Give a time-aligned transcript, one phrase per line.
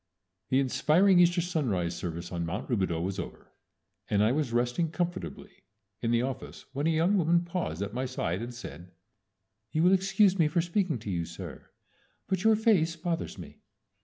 [0.49, 3.51] The inspiring Easter sunrise service on Mount Rubidaux was over,
[4.09, 5.51] and I was resting comfortably
[6.01, 8.93] in the office when a young woman paused at my side, and said,
[9.71, 11.69] "You will excuse me for speaking to you, sir,
[12.27, 13.59] but your face bothers me."